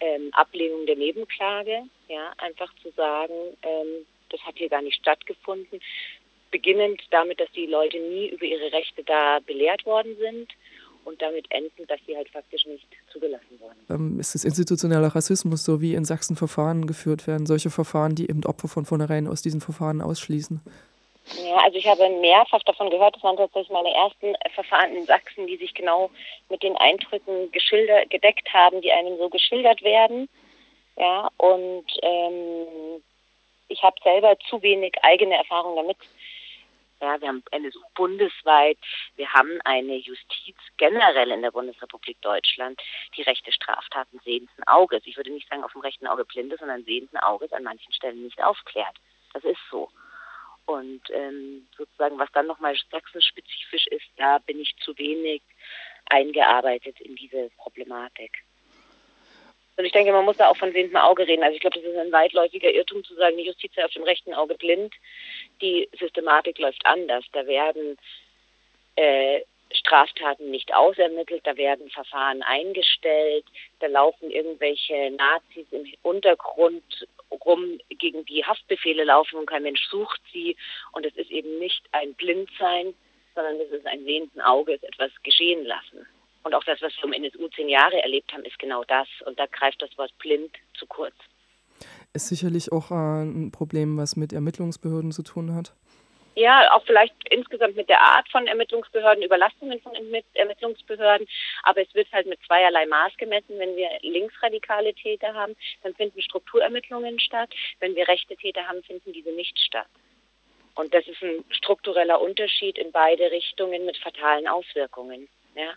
ähm, 0.00 0.30
Ablehnung 0.32 0.86
der 0.86 0.96
Nebenklage. 0.96 1.82
Ja, 2.08 2.32
einfach 2.38 2.72
zu 2.82 2.90
sagen, 2.92 3.34
ähm, 3.62 4.06
das 4.30 4.40
hat 4.42 4.56
hier 4.56 4.68
gar 4.68 4.82
nicht 4.82 4.96
stattgefunden. 4.96 5.80
Beginnend 6.50 7.00
damit, 7.10 7.40
dass 7.40 7.50
die 7.52 7.66
Leute 7.66 7.98
nie 7.98 8.28
über 8.28 8.44
ihre 8.44 8.72
Rechte 8.72 9.04
da 9.04 9.38
belehrt 9.46 9.86
worden 9.86 10.16
sind 10.18 10.48
und 11.04 11.20
damit 11.22 11.46
enden, 11.50 11.86
dass 11.86 12.00
sie 12.06 12.16
halt 12.16 12.28
faktisch 12.28 12.66
nicht 12.66 12.86
zugelassen 13.12 13.58
wurden. 13.58 13.86
Ähm, 13.88 14.20
ist 14.20 14.34
es 14.34 14.44
institutioneller 14.44 15.08
Rassismus, 15.08 15.64
so 15.64 15.80
wie 15.80 15.94
in 15.94 16.04
Sachsen 16.04 16.36
Verfahren 16.36 16.86
geführt 16.86 17.26
werden, 17.26 17.46
solche 17.46 17.70
Verfahren, 17.70 18.14
die 18.14 18.28
eben 18.28 18.44
Opfer 18.44 18.68
von 18.68 18.84
vornherein 18.84 19.26
aus 19.26 19.42
diesen 19.42 19.60
Verfahren 19.60 20.02
ausschließen? 20.02 20.60
Ja, 21.44 21.58
also 21.64 21.78
ich 21.78 21.86
habe 21.86 22.08
mehrfach 22.20 22.62
davon 22.64 22.90
gehört, 22.90 23.14
das 23.14 23.22
waren 23.22 23.36
tatsächlich 23.36 23.70
meine 23.70 23.92
ersten 23.92 24.34
Verfahren 24.54 24.96
in 24.96 25.06
Sachsen, 25.06 25.46
die 25.46 25.56
sich 25.56 25.74
genau 25.74 26.10
mit 26.48 26.62
den 26.62 26.76
Eindrücken 26.76 27.52
gedeckt 27.52 28.52
haben, 28.52 28.80
die 28.80 28.90
einem 28.90 29.16
so 29.18 29.28
geschildert 29.28 29.82
werden. 29.82 30.28
Ja, 30.96 31.28
und 31.36 31.84
ähm, 32.02 33.02
ich 33.68 33.82
habe 33.82 33.96
selber 34.02 34.36
zu 34.48 34.60
wenig 34.62 34.94
eigene 35.02 35.36
Erfahrung 35.36 35.76
damit. 35.76 35.96
Ja, 37.00 37.18
wir 37.20 37.28
haben 37.28 37.42
NSU 37.50 37.80
bundesweit, 37.94 38.76
wir 39.16 39.32
haben 39.32 39.58
eine 39.64 39.96
Justiz 39.96 40.56
generell 40.76 41.30
in 41.30 41.40
der 41.40 41.50
Bundesrepublik 41.50 42.20
Deutschland, 42.20 42.80
die 43.16 43.22
rechte 43.22 43.52
Straftaten 43.52 44.20
sehenden 44.22 44.64
Auges, 44.66 45.02
ich 45.06 45.16
würde 45.16 45.30
nicht 45.30 45.48
sagen 45.48 45.64
auf 45.64 45.72
dem 45.72 45.80
rechten 45.80 46.06
Auge 46.06 46.26
blinde, 46.26 46.58
sondern 46.58 46.84
sehenden 46.84 47.18
Auges 47.18 47.52
an 47.52 47.62
manchen 47.62 47.92
Stellen 47.92 48.22
nicht 48.22 48.42
aufklärt. 48.42 48.96
Das 49.32 49.44
ist 49.44 49.60
so. 49.70 49.90
Und 50.66 51.02
ähm, 51.10 51.66
sozusagen, 51.76 52.18
was 52.18 52.30
dann 52.32 52.46
nochmal 52.46 52.76
sachsenspezifisch 52.90 53.86
ist, 53.88 54.06
da 54.16 54.38
bin 54.38 54.60
ich 54.60 54.76
zu 54.84 54.96
wenig 54.98 55.42
eingearbeitet 56.10 57.00
in 57.00 57.16
diese 57.16 57.50
Problematik. 57.56 58.44
Und 59.76 59.84
ich 59.84 59.92
denke, 59.92 60.12
man 60.12 60.24
muss 60.24 60.36
da 60.36 60.48
auch 60.48 60.56
von 60.56 60.72
sehendem 60.72 60.96
Auge 60.96 61.26
reden. 61.26 61.42
Also 61.42 61.54
ich 61.54 61.60
glaube, 61.60 61.80
das 61.80 61.88
ist 61.88 61.96
ein 61.96 62.12
weitläufiger 62.12 62.70
Irrtum 62.70 63.02
zu 63.04 63.14
sagen, 63.14 63.36
die 63.36 63.44
Justiz 63.44 63.72
sei 63.74 63.84
auf 63.84 63.92
dem 63.92 64.02
rechten 64.02 64.34
Auge 64.34 64.54
blind. 64.54 64.94
Die 65.62 65.88
Systematik 65.98 66.58
läuft 66.58 66.84
anders. 66.84 67.24
Da 67.32 67.46
werden 67.46 67.96
äh, 68.96 69.40
Straftaten 69.72 70.50
nicht 70.50 70.74
ausermittelt, 70.74 71.46
da 71.46 71.56
werden 71.56 71.90
Verfahren 71.90 72.42
eingestellt, 72.42 73.44
da 73.78 73.86
laufen 73.86 74.30
irgendwelche 74.30 75.12
Nazis 75.12 75.66
im 75.70 75.86
Untergrund 76.02 77.06
rum, 77.44 77.78
gegen 77.88 78.24
die 78.24 78.44
Haftbefehle 78.44 79.04
laufen 79.04 79.38
und 79.38 79.46
kein 79.46 79.62
Mensch 79.62 79.86
sucht 79.88 80.20
sie. 80.32 80.56
Und 80.92 81.06
es 81.06 81.14
ist 81.16 81.30
eben 81.30 81.58
nicht 81.58 81.82
ein 81.92 82.14
Blindsein, 82.14 82.94
sondern 83.34 83.60
es 83.60 83.70
ist 83.70 83.86
ein 83.86 84.04
sehenden 84.04 84.40
Auge, 84.40 84.74
es 84.74 84.82
etwas 84.82 85.10
geschehen 85.22 85.64
lassen. 85.64 86.06
Und 86.42 86.54
auch 86.54 86.64
das, 86.64 86.80
was 86.80 86.92
wir 86.96 87.04
um 87.04 87.12
NSU 87.12 87.48
zehn 87.48 87.68
Jahre 87.68 88.02
erlebt 88.02 88.32
haben, 88.32 88.44
ist 88.44 88.58
genau 88.58 88.84
das. 88.84 89.08
Und 89.26 89.38
da 89.38 89.46
greift 89.46 89.82
das 89.82 89.96
Wort 89.98 90.16
blind 90.18 90.56
zu 90.74 90.86
kurz. 90.86 91.14
Ist 92.12 92.28
sicherlich 92.28 92.72
auch 92.72 92.90
äh, 92.90 92.94
ein 93.22 93.52
Problem, 93.52 93.98
was 93.98 94.16
mit 94.16 94.32
Ermittlungsbehörden 94.32 95.12
zu 95.12 95.22
tun 95.22 95.54
hat. 95.54 95.74
Ja, 96.36 96.72
auch 96.72 96.84
vielleicht 96.86 97.14
insgesamt 97.28 97.76
mit 97.76 97.88
der 97.88 98.00
Art 98.00 98.28
von 98.30 98.46
Ermittlungsbehörden, 98.46 99.22
Überlastungen 99.22 99.80
von 99.80 99.92
Ermittlungsbehörden. 100.34 101.26
Aber 101.64 101.82
es 101.82 101.94
wird 101.94 102.10
halt 102.12 102.26
mit 102.26 102.38
zweierlei 102.46 102.86
Maß 102.86 103.16
gemessen. 103.18 103.58
Wenn 103.58 103.76
wir 103.76 103.88
linksradikale 104.00 104.94
Täter 104.94 105.34
haben, 105.34 105.54
dann 105.82 105.94
finden 105.94 106.22
Strukturermittlungen 106.22 107.20
statt. 107.20 107.52
Wenn 107.80 107.94
wir 107.94 108.08
rechte 108.08 108.36
Täter 108.36 108.66
haben, 108.66 108.82
finden 108.84 109.12
diese 109.12 109.32
nicht 109.32 109.58
statt. 109.58 109.88
Und 110.76 110.94
das 110.94 111.06
ist 111.06 111.20
ein 111.22 111.44
struktureller 111.50 112.20
Unterschied 112.20 112.78
in 112.78 112.92
beide 112.92 113.30
Richtungen 113.30 113.84
mit 113.84 113.98
fatalen 113.98 114.48
Auswirkungen. 114.48 115.28
Ja 115.54 115.74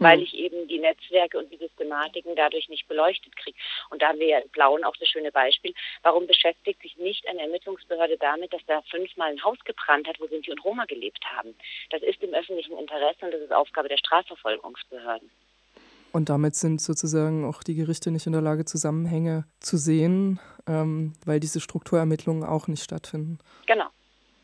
weil 0.00 0.18
hm. 0.18 0.24
ich 0.24 0.34
eben 0.34 0.66
die 0.66 0.78
Netzwerke 0.78 1.38
und 1.38 1.50
die 1.52 1.56
Systematiken 1.56 2.34
dadurch 2.34 2.68
nicht 2.68 2.88
beleuchtet 2.88 3.36
kriege. 3.36 3.56
Und 3.90 4.02
da 4.02 4.08
haben 4.08 4.18
wir 4.18 4.26
ja 4.26 4.38
in 4.38 4.48
Blauen 4.50 4.82
auch 4.84 4.96
das 4.96 5.08
schöne 5.08 5.30
Beispiel. 5.30 5.72
Warum 6.02 6.26
beschäftigt 6.26 6.82
sich 6.82 6.96
nicht 6.96 7.26
eine 7.28 7.42
Ermittlungsbehörde 7.42 8.16
damit, 8.18 8.52
dass 8.52 8.64
da 8.66 8.82
fünfmal 8.90 9.30
ein 9.30 9.44
Haus 9.44 9.58
gebrannt 9.64 10.08
hat, 10.08 10.20
wo 10.20 10.26
Sinti 10.26 10.50
und 10.50 10.64
Roma 10.64 10.84
gelebt 10.86 11.24
haben? 11.36 11.54
Das 11.90 12.02
ist 12.02 12.22
im 12.22 12.34
öffentlichen 12.34 12.76
Interesse 12.76 13.24
und 13.24 13.32
das 13.32 13.40
ist 13.40 13.52
Aufgabe 13.52 13.88
der 13.88 13.98
Strafverfolgungsbehörden. 13.98 15.30
Und 16.12 16.28
damit 16.28 16.56
sind 16.56 16.80
sozusagen 16.80 17.44
auch 17.44 17.62
die 17.62 17.76
Gerichte 17.76 18.10
nicht 18.10 18.26
in 18.26 18.32
der 18.32 18.42
Lage, 18.42 18.64
Zusammenhänge 18.64 19.44
zu 19.60 19.76
sehen, 19.76 20.40
ähm, 20.66 21.12
weil 21.24 21.38
diese 21.38 21.60
Strukturermittlungen 21.60 22.42
auch 22.42 22.66
nicht 22.66 22.82
stattfinden. 22.82 23.38
Genau. 23.66 23.86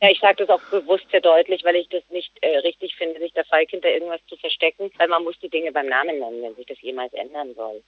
Ja, 0.06 0.12
ich 0.12 0.20
sage 0.20 0.46
das 0.46 0.50
auch 0.50 0.62
bewusst 0.70 1.04
sehr 1.10 1.20
deutlich, 1.20 1.64
weil 1.64 1.74
ich 1.74 1.88
das 1.88 2.08
nicht 2.10 2.30
äh, 2.40 2.58
richtig 2.58 2.94
finde, 2.94 3.18
sich 3.18 3.32
der 3.32 3.44
Falk 3.44 3.70
hinter 3.70 3.88
irgendwas 3.88 4.24
zu 4.28 4.36
verstecken, 4.36 4.88
weil 4.98 5.08
man 5.08 5.24
muss 5.24 5.36
die 5.40 5.48
Dinge 5.48 5.72
beim 5.72 5.88
Namen 5.88 6.20
nennen, 6.20 6.42
wenn 6.42 6.54
sich 6.54 6.66
das 6.66 6.80
jemals 6.80 7.12
ändern 7.12 7.56
soll. 7.56 7.82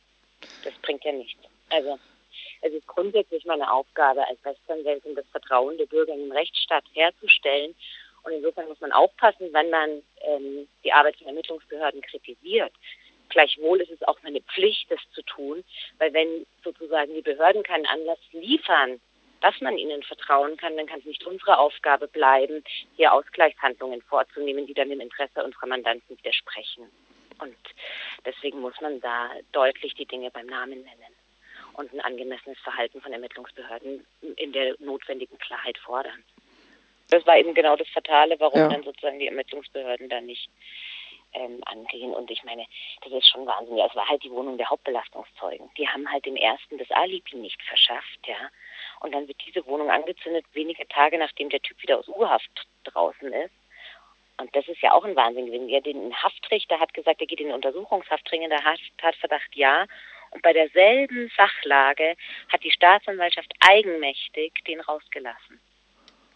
Das 0.65 0.75
bringt 0.83 1.05
ja 1.05 1.13
nichts. 1.13 1.41
Also 1.71 1.97
es 2.63 2.73
ist 2.73 2.89
grundsätzlich 2.89 3.45
meine 3.45 3.71
Aufgabe 3.71 4.27
als 4.27 4.45
Rechtsanwältin, 4.45 5.15
das 5.15 5.29
Vertrauen 5.29 5.79
der 5.79 5.87
Bürger 5.87 6.13
in 6.13 6.23
den 6.23 6.33
Rechtsstaat 6.33 6.83
herzustellen. 6.93 7.77
Und 8.25 8.33
insofern 8.33 8.67
muss 8.67 8.81
man 8.81 8.91
aufpassen, 8.91 9.53
wenn 9.53 9.71
man 9.71 10.03
ähm, 10.23 10.67
die 10.83 10.93
Arbeit 10.93 11.15
von 11.19 11.29
Ermittlungsbehörden 11.29 12.01
kritisiert. 12.03 12.73
Gleichwohl 13.29 13.81
ist 13.81 13.93
es 13.93 14.03
auch 14.03 14.21
meine 14.25 14.41
Pflicht, 14.41 14.91
das 14.91 14.99
zu 15.15 15.23
tun, 15.23 15.63
weil 15.99 16.13
wenn 16.13 16.45
sozusagen 16.65 17.15
die 17.15 17.23
Behörden 17.23 17.63
keinen 17.63 17.87
Anlass 17.87 18.19
liefern, 18.33 19.01
dass 19.41 19.61
man 19.61 19.79
ihnen 19.79 20.03
vertrauen 20.03 20.57
kann, 20.57 20.77
dann 20.77 20.87
kann 20.87 21.01
es 21.01 21.07
nicht 21.07 21.25
unsere 21.25 21.59
Aufgabe 21.59 22.09
bleiben, 22.09 22.65
hier 22.97 23.13
Ausgleichshandlungen 23.13 24.03
vorzunehmen, 24.03 24.67
die 24.67 24.75
dann 24.75 24.89
dem 24.89 25.01
Interesse 25.01 25.45
unserer 25.45 25.67
Mandanten 25.67 26.19
widersprechen. 26.19 26.91
Und 27.41 27.57
deswegen 28.25 28.61
muss 28.61 28.81
man 28.81 29.01
da 29.01 29.31
deutlich 29.53 29.95
die 29.95 30.07
Dinge 30.07 30.31
beim 30.31 30.47
Namen 30.47 30.83
nennen 30.83 31.15
und 31.75 31.93
ein 31.93 32.01
angemessenes 32.01 32.59
Verhalten 32.59 33.01
von 33.01 33.13
Ermittlungsbehörden 33.13 34.05
in 34.37 34.53
der 34.53 34.75
notwendigen 34.81 35.39
Klarheit 35.39 35.79
fordern. 35.79 36.25
Das 37.11 37.27
war 37.27 37.39
eben 37.39 37.55
genau 37.55 37.77
das 37.77 37.89
Fatale, 37.89 38.39
warum 38.39 38.61
ja. 38.61 38.69
dann 38.69 38.83
sozusagen 38.83 39.19
die 39.19 39.29
Ermittlungsbehörden 39.29 40.09
da 40.09 40.21
nicht 40.21 40.51
ähm, 41.35 41.61
angehen. 41.67 42.15
Und 42.15 42.31
ich 42.31 42.43
meine, 42.45 42.67
das 43.03 43.13
ist 43.13 43.29
schon 43.29 43.47
Wahnsinn. 43.47 43.77
Ja, 43.77 43.87
es 43.87 43.95
war 43.95 44.09
halt 44.09 44.23
die 44.23 44.31
Wohnung 44.31 44.57
der 44.57 44.71
Hauptbelastungszeugen. 44.71 45.71
Die 45.77 45.89
haben 45.89 46.11
halt 46.11 46.25
dem 46.27 46.37
ersten 46.37 46.79
das 46.79 46.91
Alibi 46.91 47.37
nicht 47.37 47.63
verschafft, 47.63 48.27
ja. 48.27 48.51
Und 49.01 49.15
dann 49.15 49.29
wird 49.29 49.39
diese 49.47 49.65
Wohnung 49.67 49.91
angezündet, 49.91 50.45
wenige 50.53 50.87
Tage 50.89 51.19
nachdem 51.19 51.51
der 51.51 51.61
Typ 51.61 51.81
wieder 51.83 51.99
aus 51.99 52.09
Urhaft 52.09 52.67
draußen 52.85 53.33
ist. 53.33 53.55
Und 54.41 54.55
das 54.55 54.69
ist 54.69 54.81
ja 54.81 54.93
auch 54.93 55.05
ein 55.05 55.17
Wahnsinn 55.17 55.47
gewesen. 55.47 55.69
Ja, 55.69 55.81
den 55.81 56.15
Haftrichter 56.15 56.79
hat 56.79 56.95
gesagt, 56.95 57.21
er 57.21 57.27
geht 57.27 57.41
in 57.41 57.53
Untersuchungshaft 57.53 58.31
dringender 58.31 58.61
Tatverdacht 58.99 59.55
ja. 59.55 59.87
Und 60.31 60.43
bei 60.43 60.53
derselben 60.53 61.31
Sachlage 61.37 62.17
hat 62.53 62.63
die 62.63 62.71
Staatsanwaltschaft 62.71 63.53
eigenmächtig 63.61 64.53
den 64.67 64.81
rausgelassen. 64.81 65.61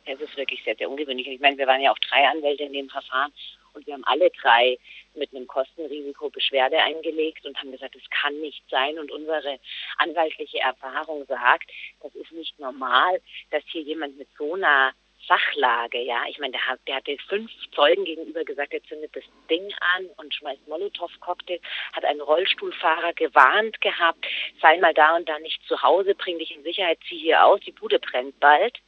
Das 0.06 0.20
ist 0.20 0.36
wirklich 0.36 0.62
sehr, 0.64 0.74
sehr 0.74 0.90
ungewöhnlich. 0.90 1.28
Ich 1.28 1.40
meine, 1.40 1.58
wir 1.58 1.66
waren 1.66 1.80
ja 1.80 1.92
auch 1.92 1.98
drei 1.98 2.26
Anwälte 2.26 2.64
in 2.64 2.72
dem 2.72 2.88
Verfahren 2.88 3.32
und 3.74 3.86
wir 3.86 3.94
haben 3.94 4.04
alle 4.04 4.30
drei 4.30 4.78
mit 5.14 5.34
einem 5.34 5.46
Kostenrisiko 5.46 6.30
Beschwerde 6.30 6.78
eingelegt 6.78 7.44
und 7.46 7.58
haben 7.58 7.72
gesagt, 7.72 7.96
es 7.96 8.10
kann 8.10 8.38
nicht 8.40 8.62
sein. 8.70 8.98
Und 8.98 9.10
unsere 9.10 9.58
anwaltliche 9.98 10.58
Erfahrung 10.60 11.24
sagt, 11.26 11.70
das 12.02 12.14
ist 12.14 12.32
nicht 12.32 12.58
normal, 12.58 13.20
dass 13.50 13.62
hier 13.66 13.82
jemand 13.82 14.16
mit 14.18 14.28
so 14.36 14.54
einer 14.54 14.92
Sachlage, 15.28 16.00
ja, 16.00 16.24
ich 16.28 16.38
meine, 16.38 16.52
der, 16.52 16.66
hat, 16.66 16.80
der 16.86 16.96
hatte 16.96 17.16
fünf 17.28 17.50
Zeugen 17.74 18.04
gegenüber 18.04 18.44
gesagt, 18.44 18.72
er 18.72 18.82
zündet 18.84 19.14
das 19.14 19.24
Ding 19.48 19.72
an 19.94 20.06
und 20.16 20.34
schmeißt 20.34 20.66
Molotow-Cocktail, 20.66 21.60
hat 21.92 22.04
einen 22.04 22.20
Rollstuhlfahrer 22.20 23.12
gewarnt 23.12 23.80
gehabt, 23.80 24.26
sei 24.60 24.78
mal 24.78 24.94
da 24.94 25.16
und 25.16 25.28
da 25.28 25.38
nicht 25.38 25.62
zu 25.68 25.80
Hause, 25.80 26.14
bring 26.14 26.38
dich 26.38 26.54
in 26.54 26.64
Sicherheit, 26.64 26.98
zieh 27.08 27.18
hier 27.18 27.44
aus, 27.44 27.60
die 27.60 27.72
Bude 27.72 27.98
brennt 27.98 28.38
bald. 28.40 28.78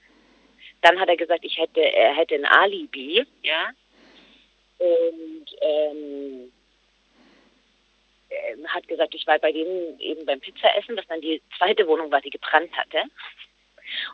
Dann 0.83 0.99
hat 1.00 1.09
er 1.09 1.17
gesagt, 1.17 1.45
ich 1.45 1.57
hätte, 1.57 1.81
er 1.81 2.14
hätte 2.14 2.35
ein 2.35 2.45
Alibi, 2.45 3.25
ja, 3.43 3.71
und 4.85 5.47
ähm, 5.61 6.53
äh, 8.29 8.67
hat 8.69 8.87
gesagt, 8.88 9.14
ich 9.14 9.26
war 9.26 9.38
bei 9.38 9.53
denen 9.53 9.99
eben 10.00 10.26
beim 10.26 10.41
Pizzaessen, 10.41 10.97
was 10.97 11.07
dann 11.07 11.21
die 11.21 11.43
zweite 11.59 11.87
Wohnung 11.87 12.11
war, 12.11 12.21
die 12.21 12.31
gebrannt 12.31 12.76
hatte. 12.76 13.05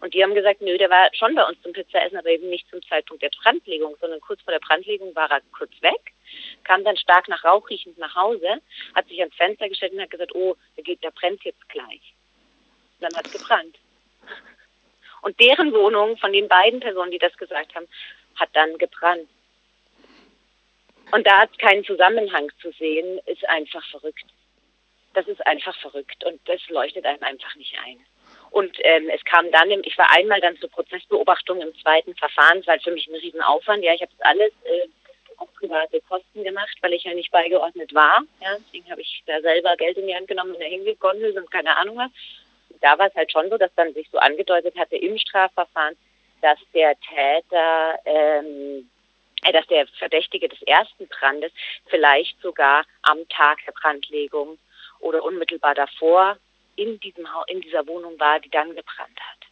Und 0.00 0.14
die 0.14 0.22
haben 0.22 0.34
gesagt, 0.34 0.60
nö, 0.60 0.76
der 0.78 0.90
war 0.90 1.10
schon 1.14 1.34
bei 1.34 1.44
uns 1.44 1.60
zum 1.62 1.72
Pizzaessen, 1.72 2.18
aber 2.18 2.28
eben 2.28 2.48
nicht 2.48 2.68
zum 2.68 2.82
Zeitpunkt 2.82 3.22
der 3.22 3.30
Brandlegung, 3.42 3.96
sondern 4.00 4.20
kurz 4.20 4.42
vor 4.42 4.52
der 4.52 4.60
Brandlegung 4.60 5.14
war 5.14 5.30
er 5.30 5.40
kurz 5.56 5.72
weg, 5.80 6.12
kam 6.64 6.84
dann 6.84 6.96
stark 6.96 7.28
nach 7.28 7.44
Rauch 7.44 7.68
riechend 7.70 7.98
nach 7.98 8.14
Hause, 8.14 8.60
hat 8.94 9.08
sich 9.08 9.20
ans 9.20 9.34
Fenster 9.36 9.68
gestellt 9.68 9.92
und 9.92 10.00
hat 10.00 10.10
gesagt, 10.10 10.34
oh, 10.34 10.56
da, 10.76 10.82
geht, 10.82 11.04
da 11.04 11.10
brennt 11.10 11.44
jetzt 11.44 11.68
gleich. 11.68 12.14
Und 12.98 13.02
dann 13.02 13.16
hat 13.16 13.26
es 13.26 13.32
gebrannt. 13.32 13.76
Und 15.22 15.38
deren 15.38 15.72
Wohnung 15.72 16.16
von 16.16 16.32
den 16.32 16.48
beiden 16.48 16.80
Personen, 16.80 17.10
die 17.10 17.18
das 17.18 17.36
gesagt 17.36 17.74
haben, 17.74 17.86
hat 18.36 18.48
dann 18.54 18.78
gebrannt. 18.78 19.28
Und 21.12 21.26
da 21.26 21.46
keinen 21.58 21.84
Zusammenhang 21.84 22.50
zu 22.60 22.70
sehen, 22.72 23.20
ist 23.26 23.48
einfach 23.48 23.84
verrückt. 23.90 24.24
Das 25.14 25.26
ist 25.26 25.44
einfach 25.46 25.76
verrückt 25.80 26.24
und 26.24 26.40
das 26.48 26.60
leuchtet 26.68 27.04
einem 27.04 27.22
einfach 27.22 27.54
nicht 27.56 27.76
ein. 27.84 27.98
Und 28.50 28.76
ähm, 28.82 29.08
es 29.08 29.24
kam 29.24 29.50
dann, 29.50 29.70
im, 29.70 29.82
ich 29.84 29.96
war 29.98 30.10
einmal 30.12 30.40
dann 30.40 30.56
zur 30.58 30.70
Prozessbeobachtung 30.70 31.60
im 31.60 31.74
zweiten 31.80 32.14
Verfahren, 32.14 32.64
war 32.66 32.74
halt 32.74 32.84
für 32.84 32.92
mich 32.92 33.08
ein 33.08 33.14
Riesenaufwand. 33.14 33.82
Ja, 33.82 33.94
ich 33.94 34.02
habe 34.02 34.12
das 34.16 34.26
alles 34.26 34.52
äh, 34.64 34.88
auf 35.36 35.52
private 35.54 36.00
Kosten 36.02 36.44
gemacht, 36.44 36.76
weil 36.80 36.92
ich 36.92 37.04
ja 37.04 37.14
nicht 37.14 37.30
beigeordnet 37.30 37.94
war. 37.94 38.22
Ja, 38.40 38.56
deswegen 38.58 38.90
habe 38.90 39.00
ich 39.00 39.22
da 39.26 39.40
selber 39.40 39.76
Geld 39.76 39.96
in 39.96 40.06
die 40.06 40.14
Hand 40.14 40.28
genommen 40.28 40.52
und 40.54 40.60
dahin 40.60 40.84
gegondelt 40.84 41.36
und 41.36 41.50
keine 41.50 41.76
Ahnung 41.76 41.96
was. 41.96 42.10
Da 42.80 42.98
war 42.98 43.08
es 43.08 43.14
halt 43.14 43.30
schon 43.32 43.50
so, 43.50 43.56
dass 43.56 43.74
dann 43.74 43.92
sich 43.94 44.08
so 44.10 44.18
angedeutet 44.18 44.76
hatte 44.78 44.96
im 44.96 45.18
Strafverfahren, 45.18 45.96
dass 46.40 46.58
der 46.72 46.94
Täter, 47.00 47.98
ähm, 48.04 48.46
äh, 48.46 48.99
dass 49.52 49.66
der 49.68 49.86
Verdächtige 49.86 50.48
des 50.48 50.62
ersten 50.62 51.08
Brandes 51.08 51.52
vielleicht 51.86 52.40
sogar 52.42 52.84
am 53.02 53.28
Tag 53.28 53.58
der 53.66 53.72
Brandlegung 53.72 54.58
oder 55.00 55.22
unmittelbar 55.24 55.74
davor 55.74 56.36
in, 56.76 57.00
diesem, 57.00 57.26
in 57.46 57.60
dieser 57.60 57.86
Wohnung 57.86 58.18
war, 58.18 58.40
die 58.40 58.50
dann 58.50 58.74
gebrannt 58.74 59.18
hat. 59.20 59.50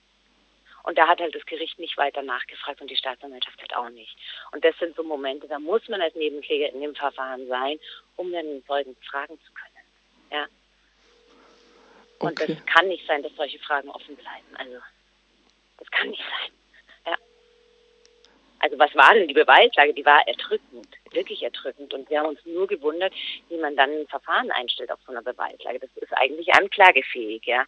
Und 0.84 0.96
da 0.96 1.06
hat 1.06 1.20
halt 1.20 1.34
das 1.34 1.44
Gericht 1.44 1.78
nicht 1.78 1.98
weiter 1.98 2.22
nachgefragt 2.22 2.80
und 2.80 2.90
die 2.90 2.96
Staatsanwaltschaft 2.96 3.60
halt 3.60 3.76
auch 3.76 3.90
nicht. 3.90 4.16
Und 4.52 4.64
das 4.64 4.74
sind 4.78 4.96
so 4.96 5.02
Momente, 5.02 5.46
da 5.46 5.58
muss 5.58 5.86
man 5.88 6.00
als 6.00 6.14
Nebenkläger 6.14 6.72
in 6.72 6.80
dem 6.80 6.94
Verfahren 6.94 7.46
sein, 7.46 7.78
um 8.16 8.32
dann 8.32 8.46
den 8.46 8.64
Zeugen 8.64 8.96
fragen 9.10 9.38
zu 9.44 9.52
können. 9.52 9.84
Ja. 10.32 10.46
Und 12.20 12.40
okay. 12.40 12.54
das 12.54 12.66
kann 12.66 12.88
nicht 12.88 13.06
sein, 13.06 13.22
dass 13.22 13.34
solche 13.36 13.58
Fragen 13.58 13.90
offen 13.90 14.16
bleiben. 14.16 14.56
Also, 14.56 14.78
das 15.78 15.90
kann 15.90 16.08
nicht 16.08 16.22
sein. 16.22 16.52
Also 18.60 18.78
was 18.78 18.94
war 18.94 19.14
denn 19.14 19.28
die 19.28 19.34
Beweislage? 19.34 19.94
Die 19.94 20.04
war 20.04 20.26
erdrückend, 20.26 20.88
wirklich 21.12 21.42
erdrückend. 21.42 21.94
Und 21.94 22.10
wir 22.10 22.18
haben 22.18 22.28
uns 22.28 22.44
nur 22.44 22.66
gewundert, 22.66 23.12
wie 23.48 23.56
man 23.56 23.76
dann 23.76 23.90
ein 23.90 24.08
Verfahren 24.08 24.50
einstellt 24.50 24.90
auf 24.90 24.98
so 25.06 25.12
einer 25.12 25.22
Beweislage. 25.22 25.78
Das 25.78 25.90
ist 25.96 26.12
eigentlich 26.12 26.52
anklagefähig, 26.54 27.44
ja. 27.44 27.64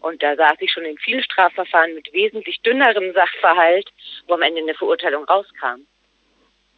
Und 0.00 0.22
da 0.22 0.36
saß 0.36 0.56
ich 0.60 0.72
schon 0.72 0.84
in 0.84 0.96
vielen 0.98 1.22
Strafverfahren 1.22 1.94
mit 1.94 2.12
wesentlich 2.12 2.60
dünnerem 2.62 3.12
Sachverhalt, 3.14 3.90
wo 4.28 4.34
am 4.34 4.42
Ende 4.42 4.60
eine 4.60 4.74
Verurteilung 4.74 5.24
rauskam. 5.24 5.86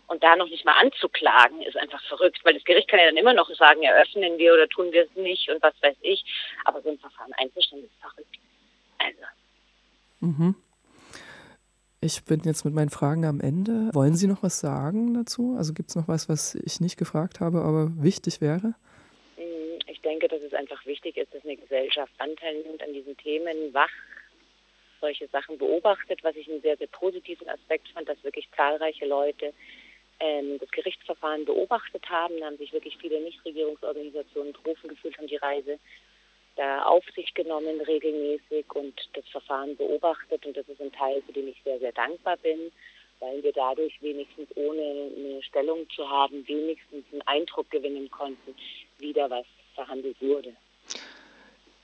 Und 0.06 0.24
da 0.24 0.34
noch 0.34 0.48
nicht 0.48 0.64
mal 0.64 0.80
anzuklagen, 0.80 1.62
ist 1.62 1.76
einfach 1.76 2.02
verrückt, 2.04 2.40
weil 2.44 2.54
das 2.54 2.64
Gericht 2.64 2.88
kann 2.88 2.98
ja 2.98 3.06
dann 3.06 3.16
immer 3.16 3.34
noch 3.34 3.48
sagen, 3.54 3.82
eröffnen 3.82 4.38
wir 4.38 4.54
oder 4.54 4.68
tun 4.68 4.90
wir 4.90 5.04
es 5.04 5.14
nicht 5.14 5.48
und 5.50 5.62
was 5.62 5.74
weiß 5.82 5.96
ich. 6.00 6.24
Aber 6.64 6.80
so 6.82 6.88
ein 6.88 6.98
Verfahren 6.98 7.32
einzustellen, 7.34 7.84
ist 7.84 8.00
verrückt. 8.00 8.36
Also. 8.98 9.22
Mhm. 10.20 10.56
Ich 12.02 12.24
bin 12.24 12.40
jetzt 12.46 12.64
mit 12.64 12.72
meinen 12.72 12.88
Fragen 12.88 13.26
am 13.26 13.42
Ende. 13.42 13.90
Wollen 13.92 14.14
Sie 14.14 14.26
noch 14.26 14.42
was 14.42 14.58
sagen 14.58 15.12
dazu? 15.12 15.54
Also 15.58 15.74
gibt 15.74 15.90
es 15.90 15.96
noch 15.96 16.08
was, 16.08 16.30
was 16.30 16.54
ich 16.54 16.80
nicht 16.80 16.96
gefragt 16.96 17.40
habe, 17.40 17.60
aber 17.60 17.90
wichtig 18.02 18.40
wäre? 18.40 18.74
Mm, 19.36 19.76
ich 19.86 20.00
denke, 20.00 20.26
dass 20.26 20.40
es 20.40 20.54
einfach 20.54 20.86
wichtig 20.86 21.18
ist, 21.18 21.34
dass 21.34 21.44
eine 21.44 21.58
Gesellschaft 21.58 22.10
Anteil 22.16 22.62
nimmt 22.62 22.82
an 22.82 22.94
diesen 22.94 23.14
Themen, 23.18 23.74
wach 23.74 23.90
solche 25.02 25.28
Sachen 25.28 25.58
beobachtet, 25.58 26.24
was 26.24 26.36
ich 26.36 26.50
einen 26.50 26.62
sehr, 26.62 26.78
sehr 26.78 26.86
positiven 26.86 27.46
Aspekt 27.50 27.88
fand, 27.90 28.08
dass 28.08 28.24
wirklich 28.24 28.48
zahlreiche 28.56 29.04
Leute 29.04 29.52
ähm, 30.20 30.58
das 30.58 30.70
Gerichtsverfahren 30.70 31.44
beobachtet 31.44 32.08
haben. 32.08 32.40
Da 32.40 32.46
haben 32.46 32.56
sich 32.56 32.72
wirklich 32.72 32.96
viele 32.96 33.20
Nichtregierungsorganisationen 33.20 34.54
berufen 34.54 34.88
gefühlt, 34.88 35.18
haben 35.18 35.26
die 35.26 35.36
Reise 35.36 35.78
da 36.56 36.82
auf 36.82 37.04
sich 37.14 37.32
genommen 37.34 37.80
regelmäßig 37.80 38.66
und 38.74 38.94
das 39.14 39.26
Verfahren 39.28 39.76
beobachtet. 39.76 40.44
Und 40.44 40.56
das 40.56 40.68
ist 40.68 40.80
ein 40.80 40.92
Teil, 40.92 41.22
für 41.26 41.32
den 41.32 41.48
ich 41.48 41.60
sehr, 41.64 41.78
sehr 41.78 41.92
dankbar 41.92 42.36
bin, 42.38 42.72
weil 43.20 43.42
wir 43.42 43.52
dadurch 43.52 44.00
wenigstens 44.02 44.48
ohne 44.56 45.10
eine 45.16 45.42
Stellung 45.42 45.88
zu 45.90 46.08
haben, 46.08 46.46
wenigstens 46.46 47.04
einen 47.12 47.22
Eindruck 47.22 47.70
gewinnen 47.70 48.10
konnten, 48.10 48.54
wie 48.98 49.12
da 49.12 49.28
was 49.30 49.46
verhandelt 49.74 50.16
wurde. 50.20 50.54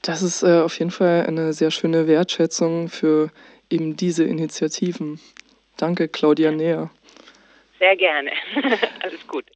Das 0.02 0.22
ist 0.22 0.42
äh, 0.42 0.60
auf 0.60 0.78
jeden 0.78 0.90
Fall 0.90 1.26
eine 1.26 1.52
sehr 1.52 1.70
schöne 1.70 2.06
Wertschätzung 2.06 2.88
für 2.88 3.30
eben 3.70 3.96
diese 3.96 4.24
Initiativen. 4.24 5.20
Danke, 5.76 6.08
Claudia 6.08 6.52
Näher. 6.52 6.90
Sehr 7.78 7.96
gerne. 7.96 8.30
Alles 9.02 9.26
gut. 9.26 9.44